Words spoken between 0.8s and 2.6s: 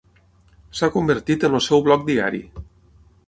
convertit en el seu blog diari.